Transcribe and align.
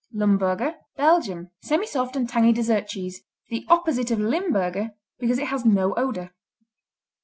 Lumburger 0.11 0.79
Belgium 0.97 1.51
Semisoft 1.63 2.15
and 2.15 2.27
tangy 2.27 2.51
dessert 2.51 2.87
cheese. 2.87 3.21
The 3.49 3.67
opposite 3.69 4.09
of 4.09 4.17
Limburger 4.19 4.95
because 5.19 5.37
it 5.37 5.49
has 5.49 5.63
no 5.63 5.93
odor. 5.93 6.33